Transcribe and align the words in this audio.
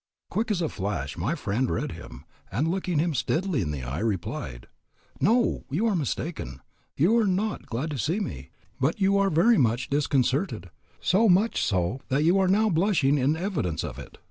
Quick 0.31 0.49
as 0.49 0.63
a 0.63 0.67
flash 0.67 1.15
my 1.15 1.35
friend 1.35 1.69
read 1.69 1.91
him, 1.91 2.25
and 2.51 2.67
looking 2.67 2.97
him 2.97 3.13
steadily 3.13 3.61
in 3.61 3.69
the 3.69 3.83
eye, 3.83 3.99
replied, 3.99 4.65
"No, 5.19 5.63
you 5.69 5.85
are 5.85 5.95
mistaken, 5.95 6.59
you 6.97 7.15
are 7.19 7.27
not 7.27 7.67
glad 7.67 7.91
to 7.91 7.99
see 7.99 8.19
me; 8.19 8.49
but 8.79 8.99
you 8.99 9.19
are 9.19 9.29
very 9.29 9.59
much 9.59 9.91
disconcerted, 9.91 10.71
so 11.01 11.29
much 11.29 11.61
so 11.63 12.01
that 12.07 12.23
you 12.23 12.39
are 12.39 12.47
now 12.47 12.67
blushing 12.67 13.19
in 13.19 13.35
evidence 13.35 13.83
of 13.83 13.99
it." 13.99 14.17